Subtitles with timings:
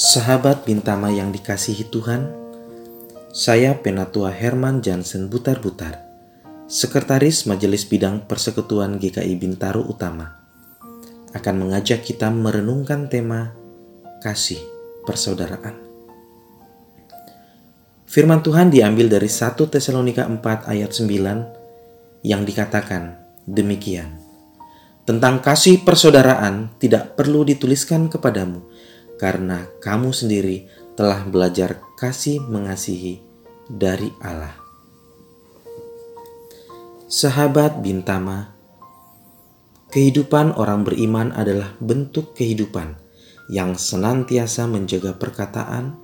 [0.00, 2.32] Sahabat Bintama yang dikasihi Tuhan,
[3.36, 6.00] saya Penatua Herman Jansen Butar-Butar,
[6.72, 10.40] Sekretaris Majelis Bidang Persekutuan GKI Bintaro Utama,
[11.36, 13.52] akan mengajak kita merenungkan tema
[14.24, 14.64] kasih
[15.04, 15.76] persaudaraan.
[18.08, 24.16] Firman Tuhan diambil dari 1 Tesalonika 4 ayat 9 yang dikatakan demikian.
[25.04, 28.64] Tentang kasih persaudaraan tidak perlu dituliskan kepadamu,
[29.20, 30.64] karena kamu sendiri
[30.96, 33.20] telah belajar kasih mengasihi
[33.68, 34.56] dari Allah.
[37.04, 38.56] Sahabat Bintama,
[39.92, 42.96] kehidupan orang beriman adalah bentuk kehidupan
[43.52, 46.00] yang senantiasa menjaga perkataan,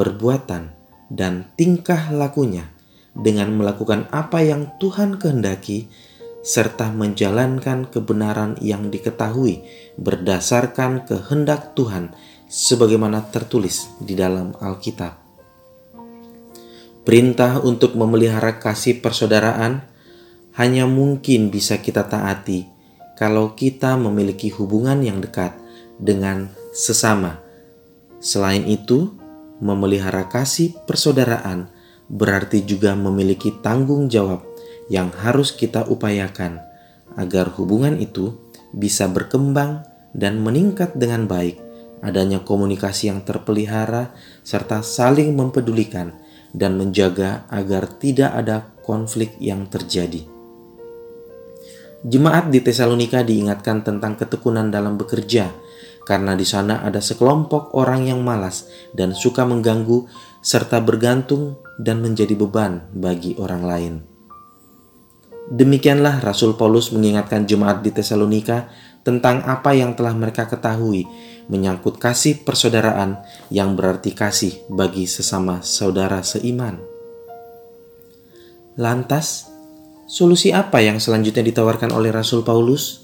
[0.00, 0.72] perbuatan,
[1.12, 2.72] dan tingkah lakunya
[3.12, 5.90] dengan melakukan apa yang Tuhan kehendaki
[6.40, 9.64] serta menjalankan kebenaran yang diketahui
[10.00, 12.16] berdasarkan kehendak Tuhan
[12.48, 15.20] sebagaimana tertulis di dalam Alkitab.
[17.04, 19.84] Perintah untuk memelihara kasih persaudaraan
[20.56, 22.68] hanya mungkin bisa kita taati
[23.16, 25.56] kalau kita memiliki hubungan yang dekat
[26.00, 27.40] dengan sesama.
[28.20, 29.12] Selain itu,
[29.60, 31.68] memelihara kasih persaudaraan
[32.10, 34.49] berarti juga memiliki tanggung jawab
[34.90, 36.60] yang harus kita upayakan
[37.14, 38.34] agar hubungan itu
[38.74, 41.62] bisa berkembang dan meningkat dengan baik.
[42.00, 44.10] Adanya komunikasi yang terpelihara
[44.42, 46.16] serta saling mempedulikan
[46.50, 50.26] dan menjaga agar tidak ada konflik yang terjadi.
[52.00, 55.52] Jemaat di Tesalonika diingatkan tentang ketekunan dalam bekerja,
[56.08, 60.08] karena di sana ada sekelompok orang yang malas dan suka mengganggu,
[60.40, 64.09] serta bergantung dan menjadi beban bagi orang lain.
[65.50, 68.70] Demikianlah Rasul Paulus mengingatkan jemaat di Tesalonika
[69.02, 71.10] tentang apa yang telah mereka ketahui
[71.50, 73.18] menyangkut kasih persaudaraan
[73.50, 76.78] yang berarti kasih bagi sesama saudara seiman.
[78.78, 79.50] Lantas,
[80.06, 83.02] solusi apa yang selanjutnya ditawarkan oleh Rasul Paulus?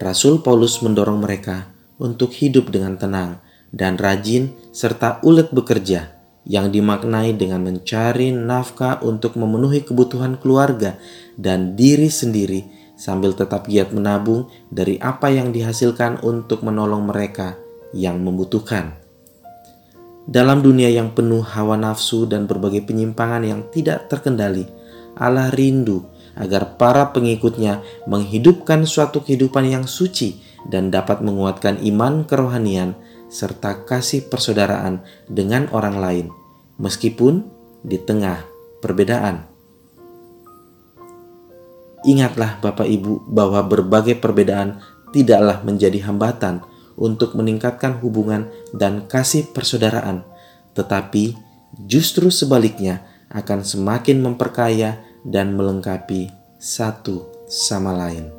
[0.00, 1.68] Rasul Paulus mendorong mereka
[2.00, 6.15] untuk hidup dengan tenang dan rajin serta ulet bekerja
[6.46, 10.94] yang dimaknai dengan mencari nafkah untuk memenuhi kebutuhan keluarga
[11.34, 12.62] dan diri sendiri
[12.94, 17.58] sambil tetap giat menabung dari apa yang dihasilkan untuk menolong mereka
[17.92, 18.94] yang membutuhkan.
[20.26, 24.66] Dalam dunia yang penuh hawa nafsu dan berbagai penyimpangan yang tidak terkendali,
[25.14, 26.02] Allah rindu
[26.34, 27.80] agar para pengikutnya
[28.10, 35.96] menghidupkan suatu kehidupan yang suci dan dapat menguatkan iman kerohanian serta kasih persaudaraan dengan orang
[35.98, 36.26] lain,
[36.78, 37.46] meskipun
[37.82, 38.42] di tengah
[38.82, 39.46] perbedaan.
[42.06, 44.78] Ingatlah, Bapak Ibu, bahwa berbagai perbedaan
[45.10, 46.62] tidaklah menjadi hambatan
[46.94, 50.22] untuk meningkatkan hubungan dan kasih persaudaraan,
[50.78, 51.34] tetapi
[51.84, 53.02] justru sebaliknya
[53.34, 56.30] akan semakin memperkaya dan melengkapi
[56.62, 58.30] satu sama lain.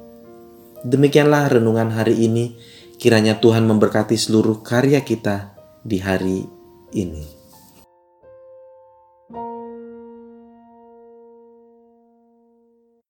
[0.87, 2.55] Demikianlah renungan hari ini.
[2.97, 5.53] Kiranya Tuhan memberkati seluruh karya kita
[5.85, 6.49] di hari
[6.97, 7.46] ini.